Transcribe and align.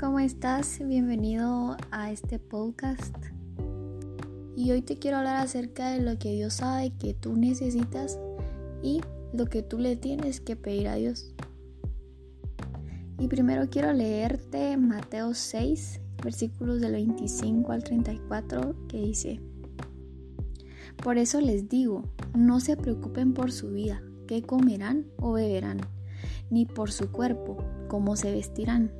¿cómo 0.00 0.18
estás? 0.18 0.80
Bienvenido 0.82 1.76
a 1.90 2.10
este 2.10 2.38
podcast. 2.38 3.14
Y 4.56 4.70
hoy 4.70 4.80
te 4.80 4.98
quiero 4.98 5.18
hablar 5.18 5.36
acerca 5.36 5.90
de 5.90 6.00
lo 6.00 6.18
que 6.18 6.32
Dios 6.32 6.54
sabe 6.54 6.90
que 6.98 7.12
tú 7.12 7.36
necesitas 7.36 8.18
y 8.82 9.02
lo 9.34 9.44
que 9.44 9.62
tú 9.62 9.78
le 9.78 9.96
tienes 9.96 10.40
que 10.40 10.56
pedir 10.56 10.88
a 10.88 10.94
Dios. 10.94 11.34
Y 13.18 13.28
primero 13.28 13.68
quiero 13.68 13.92
leerte 13.92 14.78
Mateo 14.78 15.34
6, 15.34 16.00
versículos 16.24 16.80
del 16.80 16.92
25 16.92 17.70
al 17.70 17.84
34, 17.84 18.86
que 18.88 19.02
dice, 19.02 19.38
Por 21.04 21.18
eso 21.18 21.42
les 21.42 21.68
digo, 21.68 22.04
no 22.34 22.60
se 22.60 22.78
preocupen 22.78 23.34
por 23.34 23.52
su 23.52 23.72
vida, 23.72 24.02
qué 24.26 24.40
comerán 24.40 25.04
o 25.18 25.32
beberán, 25.32 25.82
ni 26.48 26.64
por 26.64 26.90
su 26.90 27.12
cuerpo, 27.12 27.58
cómo 27.88 28.16
se 28.16 28.32
vestirán. 28.32 28.99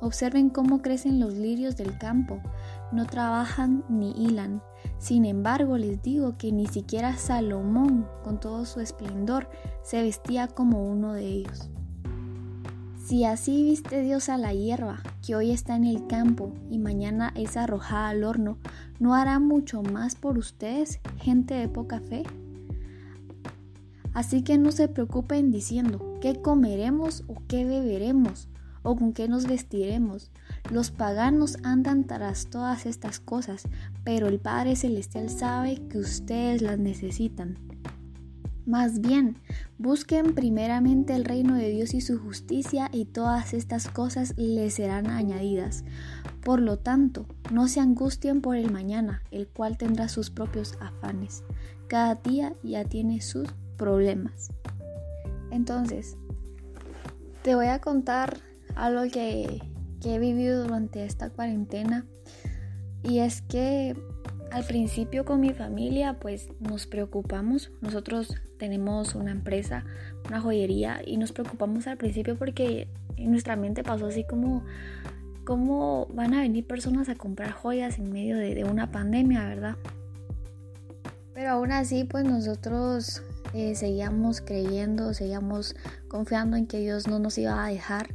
Observen 0.00 0.50
cómo 0.50 0.82
crecen 0.82 1.20
los 1.20 1.34
lirios 1.34 1.76
del 1.76 1.96
campo, 1.98 2.40
no 2.92 3.06
trabajan 3.06 3.84
ni 3.88 4.12
hilan. 4.12 4.62
Sin 4.98 5.24
embargo, 5.24 5.78
les 5.78 6.02
digo 6.02 6.36
que 6.36 6.52
ni 6.52 6.66
siquiera 6.66 7.16
Salomón, 7.16 8.06
con 8.22 8.38
todo 8.38 8.66
su 8.66 8.80
esplendor, 8.80 9.48
se 9.82 10.02
vestía 10.02 10.48
como 10.48 10.86
uno 10.86 11.12
de 11.12 11.26
ellos. 11.26 11.70
Si 13.06 13.24
así 13.24 13.62
viste 13.62 14.02
Dios 14.02 14.28
a 14.28 14.36
la 14.36 14.52
hierba, 14.52 15.00
que 15.24 15.36
hoy 15.36 15.52
está 15.52 15.76
en 15.76 15.84
el 15.84 16.08
campo 16.08 16.52
y 16.68 16.78
mañana 16.78 17.32
es 17.36 17.56
arrojada 17.56 18.08
al 18.08 18.24
horno, 18.24 18.58
¿no 18.98 19.14
hará 19.14 19.38
mucho 19.38 19.82
más 19.82 20.16
por 20.16 20.38
ustedes, 20.38 20.98
gente 21.18 21.54
de 21.54 21.68
poca 21.68 22.00
fe? 22.00 22.24
Así 24.12 24.42
que 24.42 24.58
no 24.58 24.72
se 24.72 24.88
preocupen 24.88 25.52
diciendo, 25.52 26.18
¿qué 26.20 26.42
comeremos 26.42 27.22
o 27.28 27.36
qué 27.46 27.64
beberemos? 27.64 28.48
O 28.86 28.96
con 28.96 29.12
qué 29.12 29.28
nos 29.28 29.46
vestiremos. 29.46 30.30
Los 30.70 30.90
paganos 30.90 31.58
andan 31.64 32.04
tras 32.04 32.46
todas 32.46 32.86
estas 32.86 33.18
cosas, 33.18 33.64
pero 34.04 34.28
el 34.28 34.38
Padre 34.38 34.76
Celestial 34.76 35.28
sabe 35.28 35.82
que 35.88 35.98
ustedes 35.98 36.62
las 36.62 36.78
necesitan. 36.78 37.58
Más 38.64 39.00
bien, 39.00 39.36
busquen 39.78 40.34
primeramente 40.34 41.14
el 41.14 41.24
reino 41.24 41.54
de 41.54 41.68
Dios 41.70 41.94
y 41.94 42.00
su 42.00 42.18
justicia 42.18 42.88
y 42.92 43.04
todas 43.04 43.54
estas 43.54 43.88
cosas 43.88 44.34
les 44.36 44.74
serán 44.74 45.08
añadidas. 45.08 45.84
Por 46.42 46.60
lo 46.60 46.78
tanto, 46.78 47.26
no 47.52 47.68
se 47.68 47.80
angustien 47.80 48.40
por 48.40 48.56
el 48.56 48.72
mañana, 48.72 49.22
el 49.30 49.46
cual 49.46 49.76
tendrá 49.76 50.08
sus 50.08 50.30
propios 50.30 50.78
afanes. 50.80 51.44
Cada 51.88 52.16
día 52.16 52.54
ya 52.64 52.84
tiene 52.84 53.20
sus 53.20 53.48
problemas. 53.76 54.50
Entonces, 55.52 56.16
te 57.42 57.54
voy 57.54 57.66
a 57.66 57.80
contar 57.80 58.40
algo 58.76 59.10
que, 59.10 59.60
he 60.04 60.18
vivido 60.20 60.62
durante 60.62 61.04
esta 61.04 61.30
cuarentena 61.30 62.06
y 63.02 63.18
es 63.18 63.42
que 63.42 63.96
al 64.52 64.62
principio 64.64 65.24
con 65.24 65.40
mi 65.40 65.52
familia 65.52 66.20
pues 66.20 66.48
nos 66.60 66.86
preocupamos. 66.86 67.72
Nosotros 67.80 68.36
tenemos 68.56 69.16
una 69.16 69.32
empresa, 69.32 69.84
una 70.28 70.40
joyería 70.40 71.00
y 71.04 71.16
nos 71.16 71.32
preocupamos 71.32 71.88
al 71.88 71.96
principio 71.96 72.38
porque 72.38 72.86
en 73.16 73.32
nuestra 73.32 73.56
mente 73.56 73.82
pasó 73.82 74.06
así 74.06 74.22
como 74.22 74.62
cómo 75.44 76.06
van 76.14 76.34
a 76.34 76.42
venir 76.42 76.64
personas 76.64 77.08
a 77.08 77.16
comprar 77.16 77.50
joyas 77.50 77.98
en 77.98 78.12
medio 78.12 78.36
de, 78.36 78.62
una 78.62 78.92
pandemia, 78.92 79.48
¿verdad? 79.48 79.76
Pero 81.34 81.50
aún 81.50 81.72
así 81.72 82.04
pues 82.04 82.24
nosotros 82.24 83.22
eh, 83.54 83.74
seguíamos 83.74 84.40
creyendo, 84.40 85.14
seguíamos 85.14 85.74
confiando 86.06 86.56
en 86.56 86.68
que 86.68 86.78
Dios 86.78 87.08
no 87.08 87.18
nos 87.18 87.38
iba 87.38 87.64
a 87.64 87.68
dejar 87.68 88.14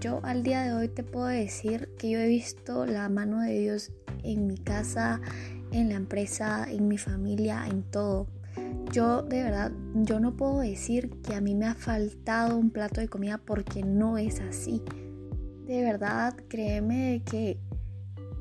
yo 0.00 0.20
al 0.22 0.42
día 0.42 0.62
de 0.62 0.72
hoy 0.72 0.88
te 0.88 1.02
puedo 1.02 1.26
decir 1.26 1.90
que 1.98 2.10
yo 2.10 2.18
he 2.18 2.28
visto 2.28 2.86
la 2.86 3.08
mano 3.08 3.40
de 3.40 3.58
Dios 3.58 3.92
en 4.22 4.46
mi 4.46 4.58
casa, 4.58 5.20
en 5.72 5.88
la 5.88 5.94
empresa, 5.94 6.66
en 6.70 6.88
mi 6.88 6.98
familia, 6.98 7.66
en 7.68 7.82
todo. 7.82 8.26
Yo 8.92 9.22
de 9.22 9.42
verdad, 9.42 9.72
yo 9.94 10.20
no 10.20 10.36
puedo 10.36 10.60
decir 10.60 11.10
que 11.22 11.34
a 11.34 11.40
mí 11.40 11.54
me 11.54 11.66
ha 11.66 11.74
faltado 11.74 12.56
un 12.56 12.70
plato 12.70 13.00
de 13.00 13.08
comida 13.08 13.38
porque 13.38 13.82
no 13.82 14.18
es 14.18 14.40
así. 14.40 14.82
De 15.66 15.82
verdad, 15.82 16.34
créeme 16.48 17.22
que 17.30 17.58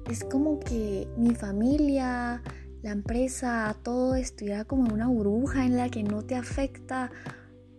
es 0.09 0.23
como 0.23 0.59
que 0.59 1.07
mi 1.17 1.35
familia, 1.35 2.41
la 2.81 2.91
empresa, 2.91 3.75
todo 3.83 4.15
estuviera 4.15 4.63
como 4.63 4.93
una 4.93 5.07
burbuja 5.07 5.65
en 5.65 5.75
la 5.75 5.89
que 5.89 6.03
no 6.03 6.23
te 6.23 6.35
afecta 6.35 7.11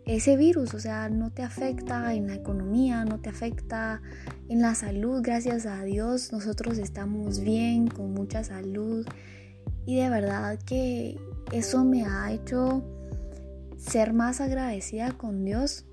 ese 0.09 0.39
virus, 0.39 0.73
o 0.73 0.81
sea, 0.81 1.11
no 1.11 1.31
te 1.31 1.43
afecta 1.43 2.15
en 2.15 2.29
la 2.29 2.35
economía, 2.35 3.05
no 3.05 3.21
te 3.21 3.29
afecta 3.29 4.01
en 4.49 4.63
la 4.63 4.75
salud, 4.75 5.21
gracias 5.23 5.67
a 5.67 5.83
Dios 5.85 6.33
nosotros 6.33 6.79
estamos 6.79 7.41
bien, 7.41 7.89
con 7.89 8.15
mucha 8.15 8.43
salud. 8.43 9.07
Y 9.85 9.97
de 9.97 10.09
verdad 10.09 10.59
que 10.65 11.19
eso 11.53 11.85
me 11.85 12.07
ha 12.07 12.33
hecho 12.33 12.83
ser 13.77 14.15
más 14.15 14.41
agradecida 14.41 15.13
con 15.13 15.45
Dios, 15.45 15.85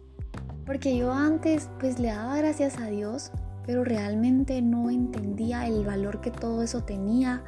porque 0.66 0.98
yo 0.98 1.12
antes 1.12 1.70
pues 1.82 2.00
le 2.00 2.08
daba 2.08 2.38
gracias 2.38 2.80
a 2.80 2.88
Dios, 2.88 3.34
pero 3.66 3.84
realmente 3.84 4.62
no 4.62 4.90
entendía 4.90 5.68
el 5.68 5.84
valor 5.84 6.22
que 6.22 6.32
todo 6.32 6.64
eso 6.64 6.86
tenía 6.86 7.44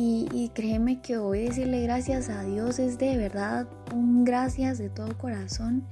y, 0.00 0.50
créeme 0.54 1.00
que 1.00 1.18
hoy 1.18 1.46
decirle 1.46 1.82
gracias 1.82 2.28
a 2.28 2.44
Dios 2.44 2.78
es 2.78 2.98
de 2.98 3.16
verdad 3.16 3.66
un 3.92 4.24
gracias 4.24 4.78
de 4.78 4.90
todo 4.90 5.18
corazón. 5.18 5.82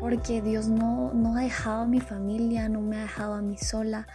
Porque 0.00 0.40
Dios 0.40 0.68
no, 0.68 1.12
no 1.12 1.36
ha 1.36 1.42
dejado 1.42 1.82
a 1.82 1.86
mi 1.86 2.00
familia, 2.00 2.70
no 2.70 2.80
me 2.80 2.96
ha 2.96 3.02
dejado 3.02 3.34
a 3.34 3.42
mí 3.42 3.58
sola. 3.58 4.06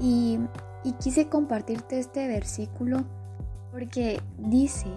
Y, 0.00 0.40
y 0.82 0.92
quise 0.94 1.28
compartirte 1.28 2.00
este 2.00 2.26
versículo 2.26 3.04
porque 3.70 4.20
dice, 4.38 4.88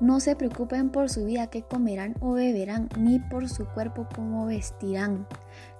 no 0.00 0.20
se 0.20 0.36
preocupen 0.36 0.90
por 0.90 1.10
su 1.10 1.24
vida, 1.24 1.48
qué 1.48 1.62
comerán 1.62 2.14
o 2.20 2.34
beberán, 2.34 2.88
ni 2.96 3.18
por 3.18 3.48
su 3.48 3.66
cuerpo, 3.66 4.06
cómo 4.14 4.46
vestirán. 4.46 5.26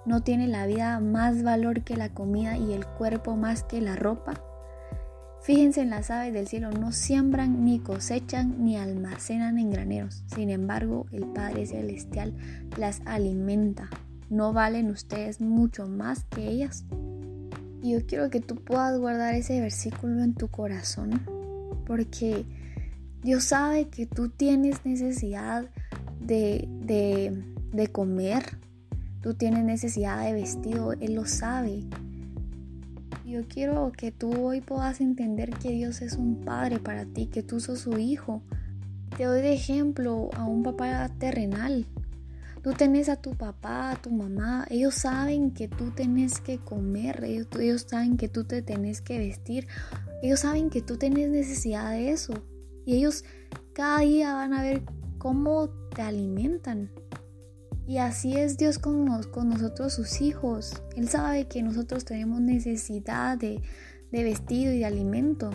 ¿No 0.05 0.23
tiene 0.23 0.47
la 0.47 0.65
vida 0.65 0.99
más 0.99 1.41
valor 1.41 1.83
que 1.83 1.95
la 1.95 2.09
comida 2.09 2.57
y 2.57 2.73
el 2.73 2.85
cuerpo 2.85 3.37
más 3.37 3.63
que 3.63 3.79
la 3.79 3.95
ropa? 3.95 4.33
Fíjense 5.43 5.81
en 5.81 5.89
las 5.89 6.09
aves 6.09 6.31
del 6.31 6.47
cielo, 6.47 6.71
no 6.71 6.93
siembran, 6.93 7.65
ni 7.65 7.79
cosechan, 7.79 8.63
ni 8.63 8.77
almacenan 8.77 9.57
en 9.57 9.71
graneros. 9.71 10.23
Sin 10.33 10.49
embargo, 10.49 11.05
el 11.11 11.25
Padre 11.25 11.65
Celestial 11.65 12.33
las 12.77 13.01
alimenta. 13.03 13.89
¿No 14.29 14.53
valen 14.53 14.89
ustedes 14.89 15.41
mucho 15.41 15.85
más 15.85 16.23
que 16.23 16.47
ellas? 16.47 16.85
Y 17.81 17.91
yo 17.91 18.05
quiero 18.05 18.29
que 18.29 18.39
tú 18.39 18.55
puedas 18.55 18.97
guardar 18.97 19.35
ese 19.35 19.59
versículo 19.59 20.23
en 20.23 20.33
tu 20.33 20.47
corazón, 20.47 21.21
porque 21.85 22.45
Dios 23.21 23.43
sabe 23.43 23.89
que 23.89 24.05
tú 24.05 24.29
tienes 24.29 24.85
necesidad 24.85 25.65
de, 26.21 26.69
de, 26.85 27.43
de 27.73 27.87
comer, 27.89 28.43
tú 29.21 29.33
tienes 29.33 29.65
necesidad 29.65 30.23
de 30.23 30.31
vestido, 30.31 30.93
Él 30.93 31.15
lo 31.15 31.25
sabe. 31.25 31.83
Yo 33.33 33.47
quiero 33.47 33.91
que 33.91 34.11
tú 34.11 34.31
hoy 34.45 34.61
puedas 34.61 35.01
entender 35.01 35.49
que 35.57 35.71
Dios 35.71 36.03
es 36.03 36.13
un 36.13 36.41
padre 36.41 36.77
para 36.77 37.03
ti, 37.05 37.25
que 37.25 37.41
tú 37.41 37.59
sos 37.59 37.79
su 37.79 37.97
hijo. 37.97 38.43
Te 39.17 39.23
doy 39.23 39.41
de 39.41 39.53
ejemplo 39.53 40.29
a 40.35 40.45
un 40.45 40.61
papá 40.61 41.09
terrenal. 41.17 41.87
Tú 42.61 42.73
tenés 42.73 43.09
a 43.09 43.15
tu 43.15 43.35
papá, 43.35 43.89
a 43.89 43.95
tu 43.95 44.11
mamá, 44.11 44.67
ellos 44.69 44.93
saben 44.93 45.49
que 45.49 45.67
tú 45.67 45.89
tenés 45.89 46.41
que 46.41 46.59
comer, 46.59 47.23
ellos, 47.23 47.87
saben 47.87 48.17
que 48.17 48.29
tú 48.29 48.43
te 48.43 48.61
tenés 48.61 49.01
que 49.01 49.17
vestir, 49.17 49.67
ellos 50.21 50.41
saben 50.41 50.69
que 50.69 50.83
tú 50.83 50.97
tenés 50.97 51.31
necesidad 51.31 51.89
de 51.89 52.11
eso. 52.11 52.33
Y 52.85 52.97
ellos 52.97 53.25
cada 53.73 54.01
día 54.01 54.35
van 54.35 54.53
a 54.53 54.61
ver 54.61 54.83
cómo 55.17 55.69
te 55.95 56.03
alimentan. 56.03 56.91
Y 57.85 57.97
así 57.97 58.37
es 58.37 58.57
Dios 58.57 58.79
con, 58.79 59.23
con 59.23 59.49
nosotros 59.49 59.93
sus 59.93 60.21
hijos. 60.21 60.81
Él 60.95 61.09
sabe 61.09 61.47
que 61.47 61.61
nosotros 61.61 62.05
tenemos 62.05 62.39
necesidad 62.39 63.37
de, 63.37 63.61
de 64.11 64.23
vestido 64.23 64.71
y 64.71 64.79
de 64.79 64.85
alimento. 64.85 65.49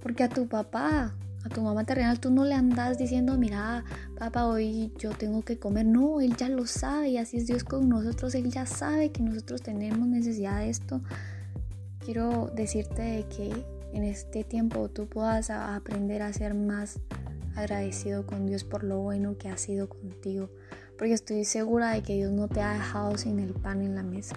Porque 0.00 0.22
a 0.22 0.28
tu 0.28 0.46
papá, 0.46 1.14
a 1.44 1.48
tu 1.48 1.62
mamá 1.62 1.84
terrenal, 1.84 2.20
tú 2.20 2.30
no 2.30 2.44
le 2.44 2.54
andas 2.54 2.96
diciendo, 2.96 3.36
mira, 3.38 3.84
papá, 4.18 4.46
hoy 4.46 4.92
yo 4.98 5.10
tengo 5.10 5.42
que 5.42 5.58
comer. 5.58 5.86
No, 5.86 6.20
Él 6.20 6.36
ya 6.36 6.48
lo 6.48 6.66
sabe 6.66 7.10
y 7.10 7.18
así 7.18 7.38
es 7.38 7.46
Dios 7.48 7.64
con 7.64 7.88
nosotros. 7.88 8.34
Él 8.36 8.50
ya 8.50 8.64
sabe 8.64 9.10
que 9.10 9.22
nosotros 9.22 9.62
tenemos 9.62 10.06
necesidad 10.06 10.58
de 10.58 10.70
esto. 10.70 11.00
quiero 12.04 12.52
decirte 12.54 13.26
que 13.36 13.50
en 13.92 14.04
este 14.04 14.44
tiempo 14.44 14.88
tú 14.88 15.06
puedas 15.06 15.50
aprender 15.50 16.22
a 16.22 16.32
ser 16.32 16.54
más 16.54 16.98
agradecido 17.56 18.26
con 18.26 18.46
Dios 18.46 18.64
por 18.64 18.84
lo 18.84 19.00
bueno 19.00 19.36
que 19.38 19.48
ha 19.48 19.56
sido 19.56 19.88
contigo, 19.88 20.50
porque 20.98 21.12
estoy 21.12 21.44
segura 21.44 21.92
de 21.92 22.02
que 22.02 22.14
Dios 22.14 22.32
no 22.32 22.48
te 22.48 22.60
ha 22.60 22.74
dejado 22.74 23.16
sin 23.18 23.38
el 23.38 23.54
pan 23.54 23.82
en 23.82 23.94
la 23.94 24.02
mesa. 24.02 24.36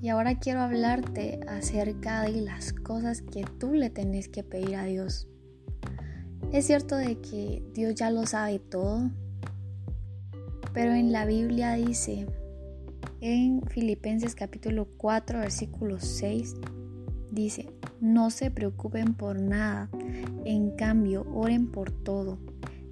Y 0.00 0.08
ahora 0.08 0.38
quiero 0.38 0.60
hablarte 0.60 1.40
acerca 1.48 2.22
de 2.22 2.42
las 2.42 2.72
cosas 2.72 3.22
que 3.22 3.44
tú 3.58 3.72
le 3.72 3.90
tenés 3.90 4.28
que 4.28 4.42
pedir 4.42 4.76
a 4.76 4.84
Dios. 4.84 5.28
Es 6.52 6.66
cierto 6.66 6.96
de 6.96 7.18
que 7.20 7.62
Dios 7.72 7.94
ya 7.94 8.10
lo 8.10 8.26
sabe 8.26 8.58
todo, 8.58 9.10
pero 10.72 10.92
en 10.92 11.10
la 11.10 11.24
Biblia 11.24 11.74
dice, 11.74 12.26
en 13.20 13.62
Filipenses 13.62 14.34
capítulo 14.34 14.86
4, 14.98 15.38
versículo 15.38 15.98
6, 15.98 16.54
dice, 17.34 17.68
no 18.00 18.30
se 18.30 18.50
preocupen 18.50 19.14
por 19.14 19.38
nada, 19.38 19.88
en 20.44 20.70
cambio, 20.76 21.26
oren 21.34 21.70
por 21.70 21.90
todo. 21.90 22.38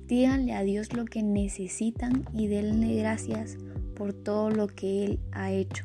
Díganle 0.06 0.52
a 0.52 0.62
Dios 0.62 0.92
lo 0.92 1.04
que 1.04 1.22
necesitan 1.22 2.24
y 2.32 2.48
denle 2.48 2.96
gracias 2.96 3.56
por 3.94 4.12
todo 4.12 4.50
lo 4.50 4.66
que 4.66 5.04
Él 5.04 5.20
ha 5.32 5.50
hecho. 5.52 5.84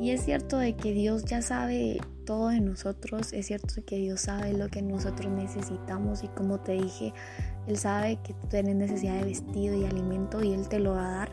Y 0.00 0.10
es 0.10 0.24
cierto 0.24 0.56
de 0.56 0.76
que 0.76 0.92
Dios 0.92 1.24
ya 1.26 1.42
sabe 1.42 2.00
todo 2.24 2.48
de 2.48 2.60
nosotros, 2.60 3.32
es 3.32 3.46
cierto 3.46 3.74
que 3.84 3.98
Dios 3.98 4.22
sabe 4.22 4.52
lo 4.52 4.68
que 4.68 4.80
nosotros 4.82 5.30
necesitamos 5.30 6.24
y 6.24 6.28
como 6.28 6.60
te 6.60 6.72
dije, 6.72 7.12
Él 7.66 7.76
sabe 7.76 8.18
que 8.22 8.32
tú 8.32 8.46
tienes 8.48 8.76
necesidad 8.76 9.18
de 9.18 9.24
vestido 9.24 9.74
y 9.74 9.84
alimento 9.84 10.42
y 10.42 10.52
Él 10.52 10.68
te 10.68 10.78
lo 10.78 10.92
va 10.92 11.06
a 11.06 11.16
dar, 11.18 11.30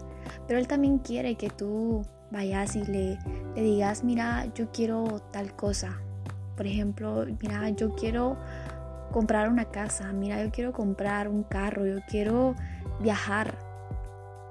pero 0.47 0.59
Él 0.59 0.67
también 0.67 0.99
quiere 0.99 1.35
que 1.35 1.49
tú 1.49 2.03
vayas 2.31 2.75
y 2.75 2.83
le, 2.85 3.19
le 3.55 3.61
digas, 3.61 4.03
mira, 4.03 4.45
yo 4.53 4.71
quiero 4.71 5.21
tal 5.31 5.55
cosa, 5.55 5.99
por 6.55 6.65
ejemplo, 6.65 7.25
mira, 7.41 7.69
yo 7.69 7.93
quiero 7.95 8.37
comprar 9.11 9.49
una 9.49 9.65
casa, 9.65 10.11
mira, 10.11 10.43
yo 10.43 10.51
quiero 10.51 10.73
comprar 10.73 11.27
un 11.27 11.43
carro, 11.43 11.85
yo 11.85 11.99
quiero 12.09 12.55
viajar. 12.99 13.55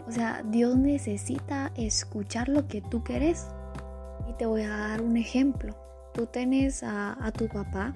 O 0.06 0.12
sea, 0.12 0.42
Dios 0.44 0.76
necesita 0.76 1.72
escuchar 1.74 2.48
lo 2.48 2.68
que 2.68 2.80
tú 2.80 3.02
quieres. 3.02 3.48
Y 4.28 4.32
te 4.34 4.46
voy 4.46 4.62
a 4.62 4.70
dar 4.70 5.02
un 5.02 5.16
ejemplo. 5.16 5.74
Tú 6.14 6.26
tienes 6.26 6.82
a, 6.82 7.16
tu 7.36 7.48
papá 7.48 7.92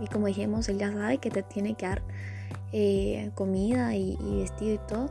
y 0.00 0.06
como 0.06 0.26
dijimos, 0.26 0.68
él 0.68 0.78
ya 0.78 0.92
sabe 0.92 1.18
que 1.18 1.30
te 1.30 1.42
tiene 1.42 1.74
que 1.74 1.86
dar 1.86 2.02
eh, 2.72 3.30
comida 3.34 3.94
y, 3.94 4.18
y 4.20 4.40
vestido 4.40 4.74
y 4.74 4.78
todo. 4.88 5.10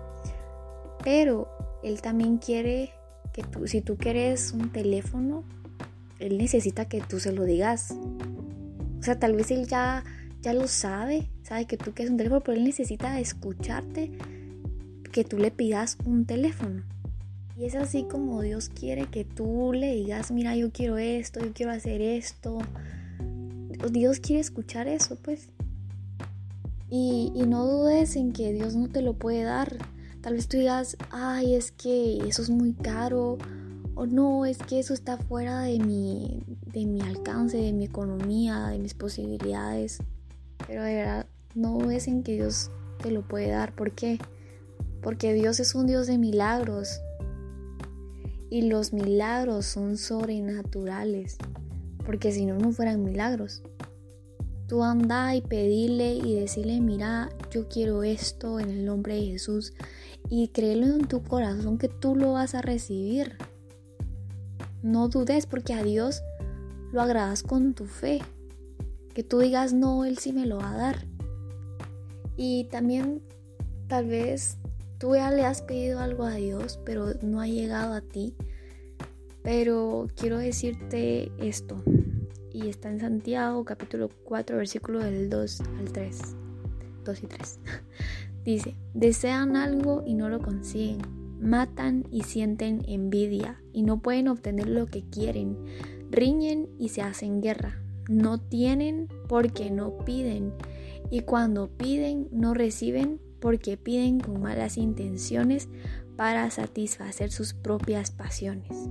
Pero 1.04 1.48
él 1.84 2.02
también 2.02 2.38
quiere 2.38 2.92
que 3.34 3.44
tú, 3.44 3.68
si 3.68 3.82
tú 3.82 3.98
quieres 3.98 4.52
un 4.52 4.72
teléfono, 4.72 5.44
él 6.20 6.38
necesita 6.38 6.86
que 6.86 7.02
tú 7.02 7.20
se 7.20 7.32
lo 7.32 7.46
digas. 7.46 7.96
O 9.00 9.04
sea, 9.04 9.18
tal 9.20 9.36
vez 9.36 9.52
él 9.52 9.68
ya, 9.68 10.04
ya 10.42 10.54
lo 10.54 10.68
sabe, 10.68 11.30
sabe 11.44 11.66
que 11.66 11.78
tú 11.78 11.94
quieres 11.94 12.12
un 12.12 12.18
teléfono, 12.18 12.42
pero 12.42 12.58
él 12.58 12.64
necesita 12.64 13.20
escucharte 13.20 14.12
que 15.12 15.24
tú 15.24 15.38
le 15.38 15.52
pidas 15.52 15.98
un 16.06 16.26
teléfono. 16.26 16.84
Y 17.58 17.66
es 17.66 17.76
así 17.76 18.04
como 18.04 18.42
Dios 18.42 18.70
quiere 18.70 19.06
que 19.06 19.26
tú 19.26 19.72
le 19.74 19.94
digas, 19.94 20.32
mira, 20.32 20.56
yo 20.56 20.72
quiero 20.72 20.98
esto, 20.98 21.40
yo 21.40 21.54
quiero 21.54 21.72
hacer 21.72 22.02
esto. 22.02 22.60
Dios 23.92 24.20
quiere 24.20 24.42
escuchar 24.42 24.88
eso, 24.88 25.18
pues. 25.22 25.50
Y, 26.90 27.32
y 27.36 27.44
no 27.44 27.66
dudes 27.66 28.16
en 28.16 28.34
que 28.34 28.54
Dios 28.54 28.76
no 28.76 28.88
te 28.90 29.02
lo 29.02 29.14
puede 29.14 29.44
dar. 29.44 29.78
Tal 30.22 30.36
vez 30.36 30.48
tú 30.48 30.58
digas, 30.58 30.98
ay, 31.10 31.56
es 31.56 31.72
que 31.72 32.20
eso 32.28 32.44
es 32.44 32.50
muy 32.50 32.74
caro 32.74 33.38
o 33.96 34.06
no, 34.06 34.46
es 34.46 34.60
que 34.60 34.80
eso 34.80 34.94
está 34.94 35.18
fuera 35.18 35.62
de 35.62 35.80
mi, 35.80 36.44
de 36.68 36.86
mi 36.86 37.02
alcance, 37.02 37.58
de 37.58 37.74
mi 37.74 37.86
economía, 37.86 38.68
de 38.68 38.80
mis 38.80 38.94
posibilidades. 38.94 40.00
Pero 40.68 40.84
de 40.84 40.96
verdad, 40.96 41.26
no 41.56 41.92
es 41.92 42.08
en 42.08 42.24
que 42.24 42.34
Dios 42.34 42.70
te 43.02 43.12
lo 43.12 43.24
puede 43.24 43.50
dar. 43.50 43.74
¿Por 43.74 43.92
qué? 43.92 44.20
Porque 45.02 45.34
Dios 45.34 45.60
es 45.60 45.76
un 45.76 45.88
Dios 45.88 46.08
de 46.08 46.18
milagros. 46.18 47.02
Y 48.50 48.64
los 48.64 48.94
milagros 48.94 49.66
son 49.66 49.98
sobrenaturales. 49.98 51.38
Porque 52.06 52.32
si 52.32 52.46
no, 52.46 52.58
no 52.58 52.72
fueran 52.72 53.04
milagros. 53.04 53.64
Tú 54.72 54.86
anda 54.86 55.36
y 55.36 55.42
pedirle 55.42 56.14
y 56.14 56.34
decirle, 56.34 56.80
mira, 56.80 57.30
yo 57.52 57.68
quiero 57.68 58.04
esto 58.04 58.58
en 58.58 58.70
el 58.70 58.86
nombre 58.86 59.16
de 59.16 59.26
Jesús. 59.26 59.74
Y 60.30 60.48
créelo 60.48 60.86
en 60.86 61.10
tu 61.10 61.24
corazón 61.24 61.78
que 61.78 61.90
tú 61.90 62.16
lo 62.16 62.32
vas 62.32 62.56
a 62.56 62.62
recibir. 62.62 63.36
No 64.82 65.10
dudes 65.10 65.46
porque 65.46 65.74
a 65.74 65.84
Dios 65.84 66.22
lo 66.94 67.02
agradas 67.02 67.44
con 67.44 67.74
tu 67.74 67.84
fe. 67.84 68.22
Que 69.14 69.24
tú 69.24 69.40
digas, 69.40 69.74
no, 69.74 70.06
Él 70.06 70.18
sí 70.20 70.32
me 70.32 70.46
lo 70.46 70.60
va 70.60 70.72
a 70.72 70.78
dar. 70.78 71.06
Y 72.38 72.70
también 72.72 73.22
tal 73.90 74.08
vez 74.08 74.58
tú 75.00 75.16
ya 75.16 75.32
le 75.32 75.44
has 75.44 75.62
pedido 75.62 76.00
algo 76.00 76.24
a 76.24 76.36
Dios, 76.36 76.80
pero 76.86 77.08
no 77.22 77.42
ha 77.42 77.48
llegado 77.48 77.94
a 77.94 78.00
ti. 78.00 78.38
Pero 79.44 80.08
quiero 80.16 80.38
decirte 80.38 81.30
esto. 81.40 81.84
Y 82.54 82.68
está 82.68 82.90
en 82.90 83.00
Santiago 83.00 83.64
capítulo 83.66 84.10
4 84.26 84.58
versículo 84.58 85.00
del 85.00 85.30
2 85.30 85.62
al 85.80 85.92
3. 85.92 86.20
2 87.06 87.24
y 87.24 87.28
3. 87.28 87.60
Dice, 88.46 88.76
desean 88.94 89.56
algo 89.56 90.04
y 90.06 90.16
no 90.16 90.30
lo 90.30 90.40
consiguen 90.40 91.22
matan 91.42 92.06
y 92.12 92.24
sienten 92.24 92.84
envidia 92.88 93.62
y 93.74 93.82
no 93.82 94.00
pueden 94.00 94.28
obtener 94.28 94.70
lo 94.70 94.86
que 94.86 95.04
quieren, 95.04 95.58
riñen 96.12 96.70
y 96.78 96.90
se 96.90 97.02
hacen 97.02 97.42
guerra, 97.42 97.82
no 98.08 98.40
tienen 98.40 99.08
porque 99.28 99.72
no 99.72 99.98
piden 100.06 100.54
y 101.10 101.22
cuando 101.22 101.70
piden 101.70 102.28
no 102.32 102.54
reciben 102.54 103.20
porque 103.40 103.76
piden 103.76 104.20
con 104.20 104.40
malas 104.40 104.78
intenciones 104.78 105.68
para 106.16 106.50
satisfacer 106.52 107.32
sus 107.32 107.54
propias 107.54 108.12
pasiones. 108.12 108.88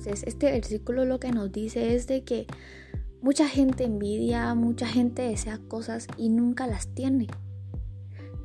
Entonces, 0.00 0.26
este 0.26 0.50
versículo 0.50 1.04
lo 1.04 1.20
que 1.20 1.30
nos 1.30 1.52
dice 1.52 1.94
es 1.94 2.06
de 2.06 2.24
que 2.24 2.46
mucha 3.20 3.46
gente 3.46 3.84
envidia, 3.84 4.54
mucha 4.54 4.86
gente 4.86 5.20
desea 5.20 5.58
cosas 5.68 6.06
y 6.16 6.30
nunca 6.30 6.66
las 6.66 6.88
tiene. 6.94 7.26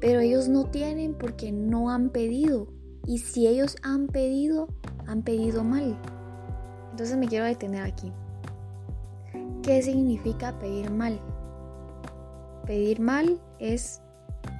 Pero 0.01 0.19
ellos 0.19 0.49
no 0.49 0.65
tienen 0.65 1.13
porque 1.13 1.53
no 1.53 1.91
han 1.91 2.09
pedido. 2.09 2.67
Y 3.07 3.19
si 3.19 3.47
ellos 3.47 3.77
han 3.83 4.07
pedido, 4.07 4.67
han 5.07 5.23
pedido 5.23 5.63
mal. 5.63 5.97
Entonces 6.91 7.15
me 7.15 7.29
quiero 7.29 7.45
detener 7.45 7.83
aquí. 7.83 8.11
¿Qué 9.63 9.81
significa 9.81 10.59
pedir 10.59 10.91
mal? 10.91 11.21
Pedir 12.65 12.99
mal 12.99 13.39
es 13.59 14.01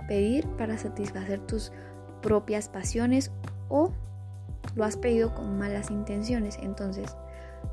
pedir 0.08 0.48
para 0.58 0.78
satisfacer 0.78 1.42
tus 1.42 1.74
propias 2.22 2.70
pasiones 2.70 3.32
o 3.68 3.92
lo 4.76 4.84
has 4.84 4.98
pedido 4.98 5.34
con 5.34 5.58
malas 5.58 5.92
intenciones. 5.92 6.58
Entonces, 6.62 7.16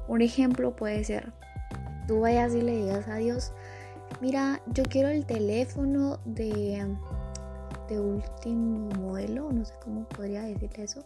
un 0.08 0.22
ejemplo 0.22 0.76
puede 0.76 1.04
ser, 1.04 1.32
tú 2.06 2.20
vayas 2.20 2.54
y 2.54 2.62
le 2.62 2.76
digas 2.76 3.08
a 3.08 3.16
Dios, 3.16 3.52
mira, 4.20 4.61
yo 4.66 4.84
quiero 4.84 5.08
el 5.08 5.25
teléfono 5.25 6.18
de 6.25 6.96
de 7.88 8.00
último 8.00 8.88
modelo, 9.00 9.50
no 9.52 9.64
sé 9.64 9.75
cómo 9.82 10.04
podría 10.08 10.42
decirle 10.42 10.84
eso. 10.84 11.04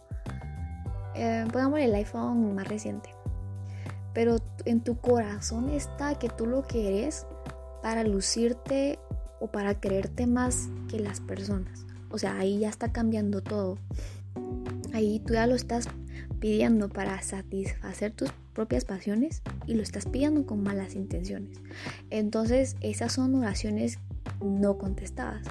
Eh, 1.15 1.45
pongamos 1.51 1.79
el 1.79 1.93
iPhone 1.95 2.55
más 2.55 2.67
reciente. 2.67 3.09
Pero 4.13 4.37
en 4.65 4.81
tu 4.81 4.97
corazón 4.97 5.69
está 5.69 6.15
que 6.15 6.29
tú 6.29 6.45
lo 6.45 6.63
quieres 6.63 7.25
para 7.81 8.03
lucirte 8.03 8.99
o 9.39 9.47
para 9.47 9.79
creerte 9.79 10.27
más 10.27 10.69
que 10.89 10.99
las 10.99 11.19
personas. 11.19 11.85
O 12.09 12.17
sea, 12.17 12.37
ahí 12.37 12.59
ya 12.59 12.69
está 12.69 12.91
cambiando 12.91 13.41
todo. 13.41 13.77
Ahí 14.97 15.19
tú 15.19 15.35
ya 15.35 15.45
lo 15.45 15.53
estás 15.53 15.87
pidiendo 16.39 16.89
para 16.89 17.21
satisfacer 17.21 18.13
tus 18.13 18.31
propias 18.55 18.83
pasiones 18.83 19.43
y 19.67 19.75
lo 19.75 19.83
estás 19.83 20.07
pidiendo 20.07 20.47
con 20.47 20.63
malas 20.63 20.95
intenciones. 20.95 21.59
Entonces, 22.09 22.75
esas 22.81 23.11
son 23.11 23.35
oraciones 23.35 23.99
no 24.43 24.79
contestadas. 24.79 25.45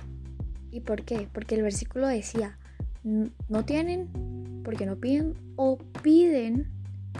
¿Y 0.73 0.81
por 0.81 1.05
qué? 1.05 1.29
Porque 1.33 1.55
el 1.55 1.62
versículo 1.62 2.09
decía, 2.09 2.59
no 3.05 3.65
tienen 3.65 4.09
porque 4.65 4.85
no 4.85 4.97
piden 4.97 5.35
o 5.55 5.79
piden, 6.03 6.67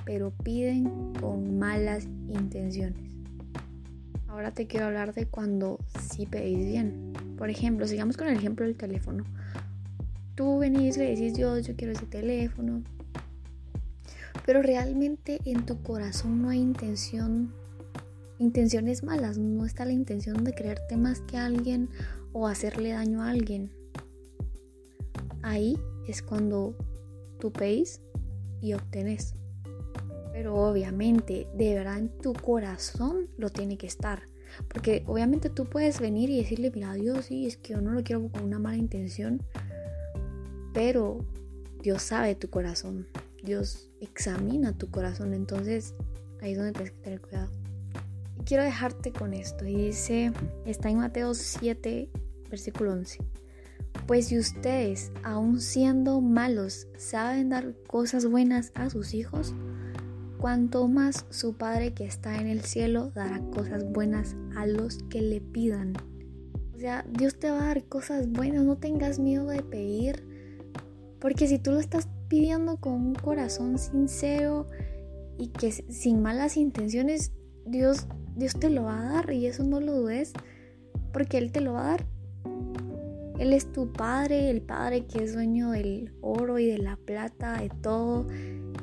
pero 0.05 0.33
piden 0.33 1.13
con 1.21 1.61
malas 1.61 2.07
intenciones. 2.27 3.05
Ahora 4.27 4.51
te 4.51 4.67
quiero 4.67 4.87
hablar 4.87 5.15
de 5.15 5.27
cuando 5.27 5.79
sí 6.11 6.27
pedís 6.27 6.67
bien. 6.67 7.13
Por 7.39 7.51
ejemplo, 7.51 7.87
sigamos 7.87 8.17
con 8.17 8.27
el 8.27 8.37
ejemplo 8.37 8.67
del 8.67 8.75
teléfono. 8.75 9.23
Tú 10.37 10.59
venís, 10.59 10.99
le 10.99 11.07
decís, 11.07 11.33
Dios, 11.33 11.67
yo 11.67 11.75
quiero 11.77 11.95
ese 11.95 12.05
teléfono. 12.05 12.83
Pero 14.45 14.63
realmente 14.63 15.41
en 15.47 15.65
tu 15.65 15.83
corazón 15.83 16.43
no 16.43 16.51
hay 16.51 16.61
intención, 16.61 17.55
intenciones 18.39 19.03
malas. 19.03 19.39
No 19.39 19.65
está 19.65 19.87
la 19.87 19.93
intención 19.93 20.45
de 20.45 20.55
creerte 20.55 20.99
más 20.99 21.21
que 21.21 21.39
alguien 21.39 21.89
o 22.35 22.47
hacerle 22.47 22.91
daño 22.91 23.23
a 23.23 23.31
alguien. 23.31 23.71
Ahí 25.41 25.79
es 26.07 26.21
cuando 26.21 26.77
tú 27.41 27.51
pedís 27.51 28.03
y 28.61 28.75
obtenés. 28.75 29.35
Pero 30.35 30.55
obviamente, 30.55 31.49
de 31.57 31.75
verdad 31.75 31.99
en 31.99 32.11
tu 32.19 32.35
corazón 32.35 33.31
lo 33.39 33.49
tiene 33.49 33.79
que 33.79 33.87
estar. 33.87 34.25
Porque 34.69 35.03
obviamente 35.07 35.49
tú 35.49 35.65
puedes 35.65 35.99
venir 35.99 36.29
y 36.29 36.37
decirle, 36.37 36.71
mira, 36.75 36.93
Dios, 36.93 37.25
sí, 37.25 37.47
es 37.47 37.57
que 37.57 37.73
yo 37.73 37.81
no 37.81 37.93
lo 37.93 38.05
quiero 38.05 38.29
con 38.29 38.45
una 38.45 38.59
mala 38.59 38.77
intención. 38.77 39.43
Pero 40.77 41.25
Dios 41.81 42.03
sabe 42.03 42.35
tu 42.35 42.51
corazón. 42.51 43.07
Dios 43.43 43.89
examina 44.03 44.77
tu 44.77 44.91
corazón. 44.91 45.33
Entonces 45.33 45.95
ahí 46.43 46.53
es 46.53 46.59
donde 46.59 46.73
tienes 46.75 46.93
que 46.93 47.01
tener 47.01 47.21
cuidado. 47.23 47.51
Y 48.39 48.45
quiero 48.45 48.63
dejarte 48.63 49.11
con 49.11 49.33
esto. 49.33 49.65
Y 49.65 49.87
dice, 49.87 50.35
está 50.67 50.91
en 50.91 50.99
Mateo 50.99 51.33
7, 51.33 52.11
versículo 52.51 52.93
11. 52.93 53.21
Pues 54.07 54.27
si 54.27 54.39
ustedes, 54.39 55.13
aun 55.23 55.63
siendo 55.63 56.21
malos, 56.21 56.89
saben 56.99 57.49
dar 57.49 57.73
cosas 57.87 58.27
buenas 58.27 58.71
a 58.75 58.91
sus 58.91 59.15
hijos, 59.15 59.55
cuanto 60.37 60.89
más 60.89 61.25
su 61.31 61.55
Padre 61.55 61.95
que 61.95 62.05
está 62.05 62.39
en 62.39 62.49
el 62.49 62.61
cielo 62.61 63.13
dará 63.15 63.41
cosas 63.51 63.91
buenas 63.91 64.37
a 64.55 64.67
los 64.67 64.99
que 65.09 65.23
le 65.23 65.41
pidan. 65.41 65.95
O 66.75 66.79
sea, 66.79 67.07
Dios 67.11 67.39
te 67.39 67.49
va 67.51 67.63
a 67.63 67.67
dar 67.69 67.85
cosas 67.85 68.31
buenas, 68.31 68.63
no 68.63 68.77
tengas 68.77 69.19
miedo 69.19 69.47
de 69.47 69.63
pedir, 69.63 70.26
porque 71.21 71.49
si 71.49 71.59
tú 71.59 71.73
lo 71.73 71.81
estás 71.81 72.09
pidiendo 72.29 72.79
con 72.79 72.93
un 72.93 73.15
corazón 73.15 73.79
sincero 73.79 74.67
y 75.39 75.49
que 75.49 75.73
sin 75.73 76.23
malas 76.23 76.57
intenciones, 76.57 77.33
Dios, 77.65 78.07
Dios 78.37 78.59
te 78.59 78.71
lo 78.71 78.85
va 78.85 79.01
a 79.01 79.13
dar 79.13 79.33
y 79.33 79.47
eso 79.47 79.65
no 79.65 79.81
lo 79.81 79.93
dudes, 79.93 80.33
porque 81.13 81.39
Él 81.39 81.53
te 81.53 81.61
lo 81.61 81.75
va 81.75 81.81
a 81.81 81.89
dar. 81.91 82.07
Él 83.39 83.53
es 83.53 83.71
tu 83.71 83.93
Padre, 83.93 84.51
el 84.51 84.63
Padre 84.63 85.05
que 85.07 85.23
es 85.23 85.35
dueño 85.35 85.71
del 85.71 86.15
oro 86.23 86.59
y 86.59 86.67
de 86.67 86.79
la 86.79 86.97
plata, 86.97 87.61
de 87.61 87.69
todo. 87.69 88.27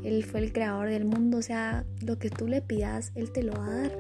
Él 0.04 0.24
fue 0.24 0.42
el 0.42 0.54
creador 0.54 0.90
del 0.90 1.06
mundo, 1.06 1.40
o 1.40 1.42
sea, 1.42 1.86
lo 2.02 2.20
que 2.20 2.30
tú 2.30 2.48
le 2.48 2.62
pidas, 2.62 3.12
Él 3.16 3.32
te 3.32 3.42
lo 3.42 3.54
va 3.54 3.66
a 3.66 3.76
dar. 3.82 3.98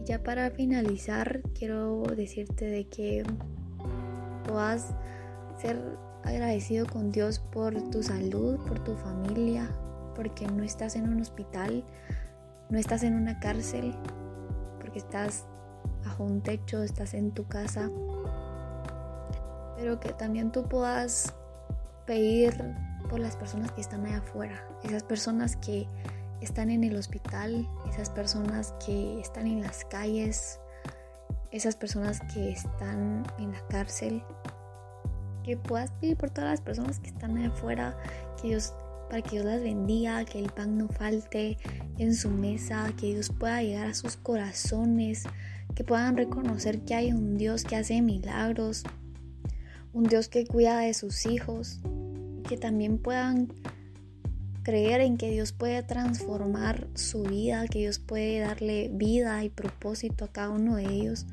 Y 0.00 0.04
ya 0.04 0.22
para 0.22 0.50
finalizar, 0.50 1.42
quiero 1.56 2.02
decirte 2.16 2.64
de 2.64 2.88
que 2.88 3.22
puedas 4.44 4.94
ser 5.60 5.78
agradecido 6.26 6.86
con 6.86 7.10
Dios 7.12 7.38
por 7.38 7.74
tu 7.90 8.02
salud, 8.02 8.58
por 8.66 8.82
tu 8.82 8.96
familia, 8.96 9.70
porque 10.14 10.46
no 10.46 10.62
estás 10.62 10.96
en 10.96 11.08
un 11.08 11.20
hospital, 11.20 11.84
no 12.70 12.78
estás 12.78 13.02
en 13.02 13.14
una 13.14 13.38
cárcel, 13.38 13.94
porque 14.80 14.98
estás 14.98 15.44
bajo 16.04 16.24
un 16.24 16.42
techo, 16.42 16.82
estás 16.82 17.14
en 17.14 17.32
tu 17.32 17.46
casa. 17.46 17.90
Pero 19.76 20.00
que 20.00 20.12
también 20.12 20.52
tú 20.52 20.64
puedas 20.64 21.34
pedir 22.06 22.54
por 23.10 23.20
las 23.20 23.36
personas 23.36 23.70
que 23.72 23.80
están 23.80 24.06
allá 24.06 24.18
afuera, 24.18 24.68
esas 24.82 25.02
personas 25.02 25.56
que 25.56 25.86
están 26.40 26.70
en 26.70 26.84
el 26.84 26.96
hospital, 26.96 27.68
esas 27.88 28.10
personas 28.10 28.74
que 28.84 29.20
están 29.20 29.46
en 29.46 29.62
las 29.62 29.84
calles, 29.84 30.60
esas 31.50 31.76
personas 31.76 32.20
que 32.32 32.50
están 32.50 33.24
en 33.38 33.52
la 33.52 33.60
cárcel, 33.68 34.22
que 35.46 35.56
puedas 35.56 35.92
pedir 35.92 36.16
por 36.16 36.30
todas 36.30 36.50
las 36.50 36.60
personas 36.60 36.98
que 36.98 37.08
están 37.08 37.38
afuera, 37.38 37.96
que 38.42 38.48
Dios 38.48 38.74
para 39.08 39.22
que 39.22 39.36
Dios 39.36 39.44
las 39.44 39.62
bendiga, 39.62 40.24
que 40.24 40.40
el 40.40 40.50
pan 40.50 40.76
no 40.76 40.88
falte 40.88 41.56
en 41.98 42.12
su 42.12 42.28
mesa, 42.28 42.92
que 42.98 43.06
Dios 43.14 43.30
pueda 43.30 43.62
llegar 43.62 43.86
a 43.86 43.94
sus 43.94 44.16
corazones, 44.16 45.22
que 45.76 45.84
puedan 45.84 46.16
reconocer 46.16 46.80
que 46.80 46.94
hay 46.94 47.12
un 47.12 47.38
Dios 47.38 47.62
que 47.62 47.76
hace 47.76 48.02
milagros, 48.02 48.82
un 49.92 50.04
Dios 50.04 50.28
que 50.28 50.44
cuida 50.44 50.80
de 50.80 50.92
sus 50.92 51.24
hijos, 51.24 51.78
que 52.48 52.56
también 52.56 52.98
puedan 52.98 53.52
creer 54.64 55.00
en 55.00 55.16
que 55.16 55.30
Dios 55.30 55.52
puede 55.52 55.84
transformar 55.84 56.88
su 56.94 57.22
vida, 57.22 57.68
que 57.68 57.78
Dios 57.78 58.00
puede 58.00 58.40
darle 58.40 58.90
vida 58.92 59.44
y 59.44 59.50
propósito 59.50 60.24
a 60.24 60.32
cada 60.32 60.50
uno 60.50 60.74
de 60.74 60.86
ellos. 60.86 61.26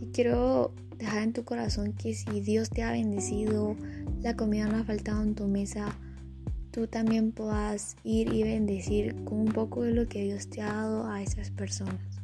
Y 0.00 0.06
quiero 0.06 0.72
dejar 0.98 1.22
en 1.22 1.32
tu 1.32 1.44
corazón 1.44 1.92
que 1.92 2.14
si 2.14 2.40
Dios 2.40 2.70
te 2.70 2.82
ha 2.82 2.92
bendecido, 2.92 3.76
la 4.20 4.36
comida 4.36 4.66
no 4.66 4.78
ha 4.78 4.84
faltado 4.84 5.22
en 5.22 5.34
tu 5.34 5.46
mesa, 5.46 5.96
tú 6.72 6.86
también 6.86 7.32
puedas 7.32 7.96
ir 8.02 8.32
y 8.32 8.42
bendecir 8.42 9.14
con 9.24 9.40
un 9.40 9.52
poco 9.52 9.82
de 9.82 9.92
lo 9.92 10.08
que 10.08 10.24
Dios 10.24 10.48
te 10.48 10.60
ha 10.60 10.72
dado 10.72 11.08
a 11.08 11.22
esas 11.22 11.50
personas. 11.50 12.20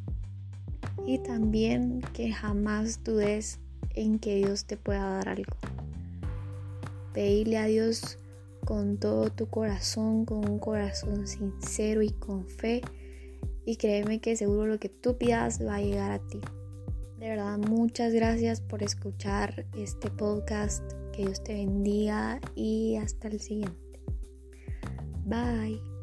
Y 1.07 1.19
también 1.19 2.01
que 2.13 2.33
jamás 2.33 3.03
dudes 3.05 3.61
en 3.95 4.19
que 4.19 4.37
Dios 4.37 4.65
te 4.65 4.77
pueda 4.77 5.09
dar 5.09 5.29
algo. 5.29 5.57
Pedirle 7.13 7.59
a 7.59 7.67
Dios 7.67 8.19
con 8.65 8.97
todo 8.97 9.31
tu 9.31 9.47
corazón, 9.47 10.25
con 10.25 10.49
un 10.49 10.59
corazón 10.59 11.27
sincero 11.29 12.03
y 12.03 12.11
con 12.11 12.47
fe. 12.49 12.81
Y 13.65 13.77
créeme 13.77 14.21
que 14.21 14.37
seguro 14.37 14.67
lo 14.67 14.79
que 14.79 14.89
tú 14.89 15.17
pidas 15.17 15.65
va 15.65 15.77
a 15.77 15.81
llegar 15.81 16.11
a 16.11 16.19
ti. 16.19 16.41
De 17.19 17.29
verdad, 17.29 17.59
muchas 17.59 18.13
gracias 18.13 18.61
por 18.61 18.83
escuchar 18.83 19.67
este 19.77 20.11
podcast. 20.11 20.83
Que 21.13 21.27
Dios 21.27 21.45
te 21.45 21.55
bendiga 21.55 22.41
y 22.57 22.97
hasta 22.97 23.29
el 23.29 23.41
siguiente. 23.41 24.01
Bye. 25.25 25.94